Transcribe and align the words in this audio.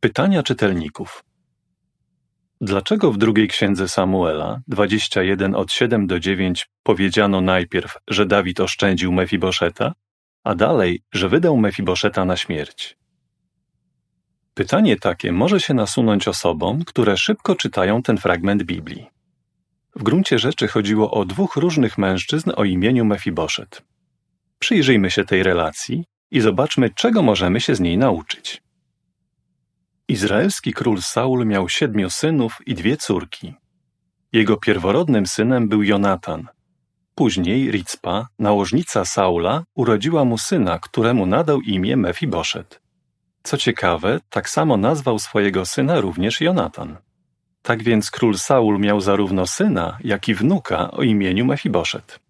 Pytania 0.00 0.42
czytelników. 0.42 1.24
Dlaczego 2.60 3.12
w 3.12 3.18
drugiej 3.18 3.48
księdze 3.48 3.88
Samuela 3.88 4.60
21 4.68 5.54
od 5.54 5.72
7 5.72 6.06
do 6.06 6.20
9 6.20 6.66
powiedziano 6.82 7.40
najpierw, 7.40 7.96
że 8.08 8.26
Dawid 8.26 8.60
oszczędził 8.60 9.12
Mefiboszeta, 9.12 9.92
a 10.44 10.54
dalej, 10.54 11.02
że 11.12 11.28
wydał 11.28 11.56
Mefiboszeta 11.56 12.24
na 12.24 12.36
śmierć? 12.36 12.96
Pytanie 14.54 14.96
takie 14.96 15.32
może 15.32 15.60
się 15.60 15.74
nasunąć 15.74 16.28
osobom, 16.28 16.84
które 16.84 17.16
szybko 17.16 17.54
czytają 17.54 18.02
ten 18.02 18.18
fragment 18.18 18.62
Biblii. 18.62 19.06
W 19.96 20.02
gruncie 20.02 20.38
rzeczy 20.38 20.68
chodziło 20.68 21.10
o 21.10 21.24
dwóch 21.24 21.56
różnych 21.56 21.98
mężczyzn 21.98 22.50
o 22.56 22.64
imieniu 22.64 23.04
Mefiboszet. 23.04 23.82
Przyjrzyjmy 24.58 25.10
się 25.10 25.24
tej 25.24 25.42
relacji 25.42 26.04
i 26.30 26.40
zobaczmy, 26.40 26.90
czego 26.90 27.22
możemy 27.22 27.60
się 27.60 27.74
z 27.74 27.80
niej 27.80 27.98
nauczyć. 27.98 28.62
Izraelski 30.10 30.72
król 30.72 31.02
Saul 31.02 31.46
miał 31.46 31.68
siedmiu 31.68 32.10
synów 32.10 32.58
i 32.66 32.74
dwie 32.74 32.96
córki. 32.96 33.54
Jego 34.32 34.56
pierworodnym 34.56 35.26
synem 35.26 35.68
był 35.68 35.82
Jonatan. 35.82 36.48
Później 37.14 37.70
Ricpa, 37.70 38.28
nałożnica 38.38 39.04
Saula, 39.04 39.64
urodziła 39.74 40.24
mu 40.24 40.38
syna, 40.38 40.78
któremu 40.78 41.26
nadał 41.26 41.60
imię 41.60 41.96
Mefiboszet. 41.96 42.80
Co 43.42 43.56
ciekawe, 43.56 44.20
tak 44.30 44.48
samo 44.48 44.76
nazwał 44.76 45.18
swojego 45.18 45.66
syna 45.66 46.00
również 46.00 46.40
Jonatan. 46.40 46.96
Tak 47.62 47.82
więc 47.82 48.10
król 48.10 48.38
Saul 48.38 48.78
miał 48.78 49.00
zarówno 49.00 49.46
syna, 49.46 49.98
jak 50.04 50.28
i 50.28 50.34
wnuka 50.34 50.90
o 50.90 51.02
imieniu 51.02 51.44
Mefiboszet. 51.44 52.20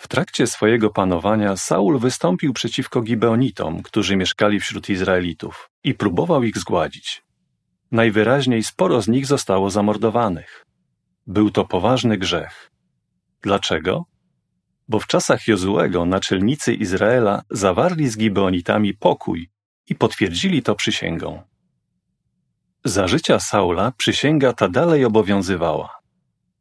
W 0.00 0.08
trakcie 0.08 0.46
swojego 0.46 0.90
panowania 0.90 1.56
Saul 1.56 1.98
wystąpił 1.98 2.52
przeciwko 2.52 3.02
Gibeonitom, 3.02 3.82
którzy 3.82 4.16
mieszkali 4.16 4.60
wśród 4.60 4.88
Izraelitów, 4.88 5.70
i 5.84 5.94
próbował 5.94 6.42
ich 6.42 6.58
zgładzić. 6.58 7.22
Najwyraźniej 7.92 8.62
sporo 8.62 9.02
z 9.02 9.08
nich 9.08 9.26
zostało 9.26 9.70
zamordowanych. 9.70 10.66
Był 11.26 11.50
to 11.50 11.64
poważny 11.64 12.18
grzech. 12.18 12.70
Dlaczego? 13.42 14.04
Bo 14.88 15.00
w 15.00 15.06
czasach 15.06 15.48
Jozułego 15.48 16.04
naczelnicy 16.04 16.74
Izraela 16.74 17.42
zawarli 17.50 18.08
z 18.08 18.16
Gibeonitami 18.16 18.94
pokój 18.94 19.50
i 19.88 19.94
potwierdzili 19.94 20.62
to 20.62 20.74
przysięgą. 20.74 21.42
Za 22.84 23.08
życia 23.08 23.40
Saula 23.40 23.92
przysięga 23.96 24.52
ta 24.52 24.68
dalej 24.68 25.04
obowiązywała. 25.04 25.98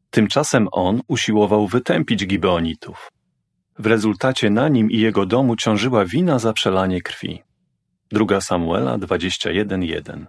Tymczasem 0.09 0.67
on 0.71 1.01
usiłował 1.07 1.67
wytępić 1.67 2.27
Gibeonitów. 2.27 3.09
W 3.79 3.85
rezultacie 3.85 4.49
na 4.49 4.69
nim 4.69 4.91
i 4.91 4.97
jego 4.97 5.25
domu 5.25 5.55
ciążyła 5.55 6.05
wina 6.05 6.39
za 6.39 6.53
przelanie 6.53 7.01
krwi. 7.01 7.43
Druga 8.11 8.41
Samuela 8.41 8.97
21:1. 8.97 10.25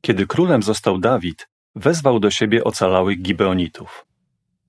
Kiedy 0.00 0.26
królem 0.26 0.62
został 0.62 0.98
Dawid, 0.98 1.48
wezwał 1.74 2.20
do 2.20 2.30
siebie 2.30 2.64
ocalałych 2.64 3.22
Gibeonitów. 3.22 4.06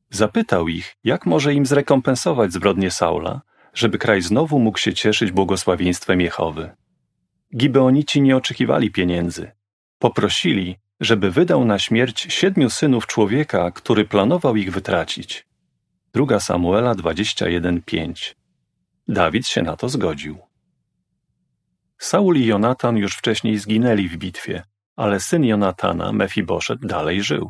Zapytał 0.09 0.67
ich, 0.67 0.95
jak 1.03 1.25
może 1.25 1.53
im 1.53 1.65
zrekompensować 1.65 2.53
zbrodnie 2.53 2.91
Saula, 2.91 3.41
żeby 3.73 3.97
kraj 3.97 4.21
znowu 4.21 4.59
mógł 4.59 4.77
się 4.77 4.93
cieszyć 4.93 5.31
błogosławieństwem 5.31 6.21
Jehowy. 6.21 6.69
Gibeonici 7.55 8.21
nie 8.21 8.37
oczekiwali 8.37 8.91
pieniędzy. 8.91 9.51
Poprosili, 9.99 10.75
żeby 10.99 11.31
wydał 11.31 11.65
na 11.65 11.79
śmierć 11.79 12.33
siedmiu 12.33 12.69
synów 12.69 13.07
człowieka, 13.07 13.71
który 13.71 14.05
planował 14.05 14.55
ich 14.55 14.71
wytracić. 14.71 15.46
Druga 16.17 16.39
Samuela 16.39 16.95
21:5. 16.95 18.35
Dawid 19.07 19.47
się 19.47 19.61
na 19.61 19.75
to 19.75 19.89
zgodził. 19.89 20.37
Saul 21.97 22.37
i 22.37 22.45
Jonatan 22.45 22.97
już 22.97 23.15
wcześniej 23.15 23.57
zginęli 23.57 24.07
w 24.07 24.17
bitwie, 24.17 24.63
ale 24.95 25.19
syn 25.19 25.43
Jonatana, 25.43 26.11
Mefiboszet, 26.11 26.79
dalej 26.79 27.23
żył. 27.23 27.49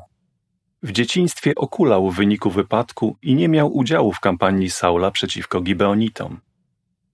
W 0.83 0.91
dzieciństwie 0.91 1.55
okulał 1.55 2.11
w 2.11 2.15
wyniku 2.15 2.49
wypadku 2.49 3.17
i 3.21 3.35
nie 3.35 3.49
miał 3.49 3.77
udziału 3.77 4.13
w 4.13 4.19
kampanii 4.19 4.69
Saula 4.69 5.11
przeciwko 5.11 5.61
Gibeonitom. 5.61 6.39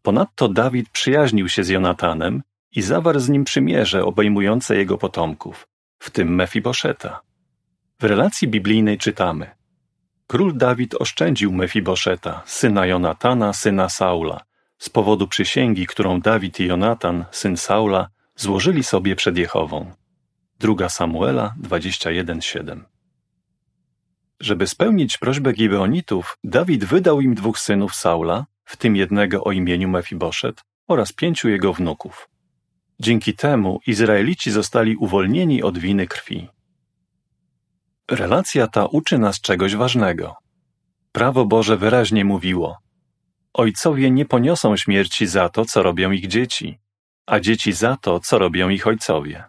Ponadto 0.01 0.47
Dawid 0.47 0.89
przyjaźnił 0.89 1.49
się 1.49 1.63
z 1.63 1.69
Jonatanem 1.69 2.41
i 2.75 2.81
zawarł 2.81 3.19
z 3.19 3.29
nim 3.29 3.43
przymierze 3.43 4.05
obejmujące 4.05 4.77
jego 4.77 4.97
potomków, 4.97 5.67
w 5.99 6.09
tym 6.09 6.35
Mefiboszeta. 6.35 7.21
W 7.99 8.03
relacji 8.03 8.47
biblijnej 8.47 8.97
czytamy– 8.97 9.51
Król 10.27 10.57
Dawid 10.57 10.95
oszczędził 10.95 11.51
Mefiboszeta, 11.51 12.41
syna 12.45 12.85
Jonatana, 12.85 13.53
syna 13.53 13.89
Saula, 13.89 14.41
z 14.77 14.89
powodu 14.89 15.27
przysięgi, 15.27 15.87
którą 15.87 16.19
Dawid 16.21 16.59
i 16.59 16.65
Jonatan, 16.65 17.25
syn 17.31 17.57
Saula, 17.57 18.07
złożyli 18.35 18.83
sobie 18.83 19.15
przed 19.15 19.37
Jehową. 19.37 19.91
Druga 20.59 20.89
Samuela 20.89 21.53
21:7. 21.61 22.79
Żeby 24.39 24.67
spełnić 24.67 25.17
prośbę 25.17 25.53
Gibeonitów, 25.53 26.37
Dawid 26.43 26.85
wydał 26.85 27.21
im 27.21 27.35
dwóch 27.35 27.59
synów 27.59 27.95
Saula, 27.95 28.45
w 28.65 28.77
tym 28.77 28.95
jednego 28.95 29.43
o 29.43 29.51
imieniu 29.51 29.89
Mefiboszet, 29.89 30.63
oraz 30.87 31.13
pięciu 31.13 31.49
jego 31.49 31.73
wnuków. 31.73 32.29
Dzięki 32.99 33.33
temu 33.33 33.79
Izraelici 33.87 34.51
zostali 34.51 34.95
uwolnieni 34.95 35.63
od 35.63 35.77
winy 35.77 36.07
krwi. 36.07 36.49
Relacja 38.15 38.67
ta 38.67 38.85
uczy 38.85 39.17
nas 39.17 39.41
czegoś 39.41 39.75
ważnego. 39.75 40.35
Prawo 41.11 41.45
Boże 41.45 41.77
wyraźnie 41.77 42.25
mówiło: 42.25 42.77
Ojcowie 43.53 44.11
nie 44.11 44.25
poniosą 44.25 44.77
śmierci 44.77 45.27
za 45.27 45.49
to, 45.49 45.65
co 45.65 45.83
robią 45.83 46.11
ich 46.11 46.27
dzieci, 46.27 46.79
a 47.25 47.39
dzieci 47.39 47.73
za 47.73 47.97
to, 47.97 48.19
co 48.19 48.37
robią 48.39 48.69
ich 48.69 48.87
ojcowie. 48.87 49.43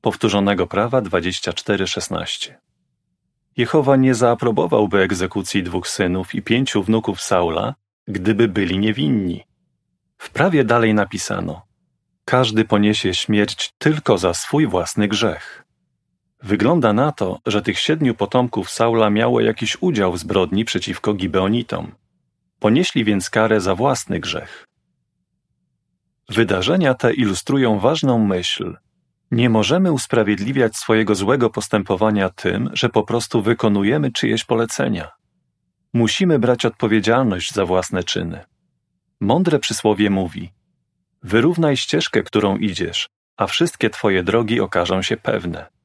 Powtórzonego 0.00 0.66
prawa 0.66 1.02
24:16. 1.02 2.54
Jehowa 3.56 3.96
nie 3.96 4.14
zaaprobowałby 4.14 4.98
egzekucji 5.02 5.62
dwóch 5.62 5.88
synów 5.88 6.34
i 6.34 6.42
pięciu 6.42 6.82
wnuków 6.82 7.22
Saula, 7.22 7.74
gdyby 8.08 8.48
byli 8.48 8.78
niewinni. 8.78 9.44
W 10.18 10.30
prawie 10.30 10.64
dalej 10.64 10.94
napisano: 10.94 11.62
Każdy 12.24 12.64
poniesie 12.64 13.14
śmierć 13.14 13.72
tylko 13.78 14.18
za 14.18 14.34
swój 14.34 14.66
własny 14.66 15.08
grzech. 15.08 15.65
Wygląda 16.42 16.92
na 16.92 17.12
to, 17.12 17.38
że 17.46 17.62
tych 17.62 17.78
siedmiu 17.78 18.14
potomków 18.14 18.70
Saula 18.70 19.10
miało 19.10 19.40
jakiś 19.40 19.76
udział 19.80 20.12
w 20.12 20.18
zbrodni 20.18 20.64
przeciwko 20.64 21.14
Gibeonitom. 21.14 21.92
Ponieśli 22.58 23.04
więc 23.04 23.30
karę 23.30 23.60
za 23.60 23.74
własny 23.74 24.20
grzech. 24.20 24.66
Wydarzenia 26.28 26.94
te 26.94 27.14
ilustrują 27.14 27.78
ważną 27.78 28.18
myśl. 28.18 28.76
Nie 29.30 29.50
możemy 29.50 29.92
usprawiedliwiać 29.92 30.76
swojego 30.76 31.14
złego 31.14 31.50
postępowania 31.50 32.30
tym, 32.30 32.70
że 32.72 32.88
po 32.88 33.02
prostu 33.02 33.42
wykonujemy 33.42 34.12
czyjeś 34.12 34.44
polecenia. 34.44 35.10
Musimy 35.92 36.38
brać 36.38 36.64
odpowiedzialność 36.64 37.52
za 37.52 37.66
własne 37.66 38.04
czyny. 38.04 38.44
Mądre 39.20 39.58
przysłowie 39.58 40.10
mówi: 40.10 40.52
Wyrównaj 41.22 41.76
ścieżkę, 41.76 42.22
którą 42.22 42.56
idziesz, 42.56 43.08
a 43.36 43.46
wszystkie 43.46 43.90
twoje 43.90 44.22
drogi 44.22 44.60
okażą 44.60 45.02
się 45.02 45.16
pewne. 45.16 45.75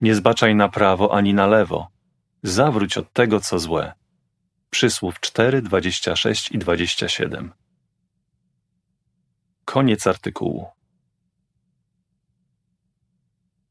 Nie 0.00 0.14
zbaczaj 0.14 0.54
na 0.54 0.68
prawo 0.68 1.14
ani 1.14 1.34
na 1.34 1.46
lewo. 1.46 1.88
Zawróć 2.42 2.98
od 2.98 3.12
tego, 3.12 3.40
co 3.40 3.58
złe. 3.58 3.92
Przysłów 4.70 5.20
4, 5.20 5.62
26 5.62 6.52
i 6.52 6.58
27. 6.58 7.52
Koniec 9.64 10.06
artykułu. 10.06 10.66